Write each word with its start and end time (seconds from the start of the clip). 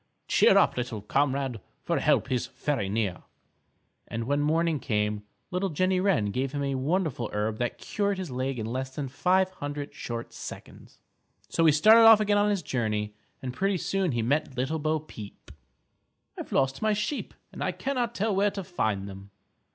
Cheer 0.27 0.57
up, 0.57 0.77
little 0.77 1.03
comrade, 1.03 1.61
For 1.83 1.99
help 1.99 2.31
is 2.31 2.47
very 2.47 2.89
near._" 2.89 3.21
And 4.07 4.23
when 4.23 4.41
morning 4.41 4.79
came 4.79 5.21
Little 5.51 5.69
Jenny 5.69 5.99
Wren 5.99 6.31
gave 6.31 6.53
him 6.53 6.63
a 6.63 6.73
wonderful 6.73 7.29
herb 7.31 7.59
that 7.59 7.77
cured 7.77 8.17
his 8.17 8.31
leg 8.31 8.57
in 8.57 8.65
less 8.65 8.95
than 8.95 9.07
five 9.09 9.51
hundred 9.51 9.93
short 9.93 10.33
seconds. 10.33 10.99
So 11.49 11.65
he 11.65 11.71
started 11.71 12.01
off 12.07 12.19
again 12.19 12.39
on 12.39 12.49
his 12.49 12.63
journey 12.63 13.13
and 13.43 13.53
pretty 13.53 13.77
soon 13.77 14.13
he 14.13 14.23
met 14.23 14.57
Little 14.57 14.79
Bo 14.79 14.99
Peep. 14.99 15.51
"I've 16.35 16.51
lost 16.51 16.81
my 16.81 16.93
sheep 16.93 17.35
and 17.53 17.61
cannot 17.77 18.15
tell 18.15 18.35
where 18.35 18.49
to 18.49 18.63
find 18.63 19.07
them." 19.07 19.29